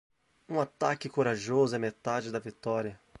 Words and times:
Um 0.49 0.59
ataque 0.59 1.07
corajoso 1.07 1.75
é 1.75 1.77
metade 1.77 2.31
da 2.31 2.39
vitória. 2.39 2.99